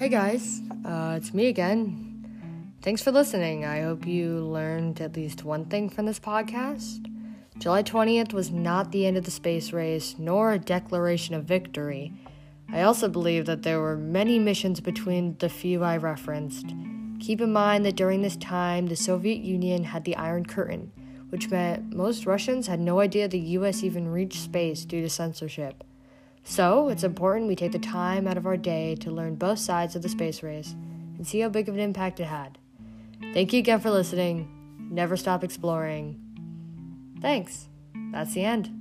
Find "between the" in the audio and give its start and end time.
14.80-15.50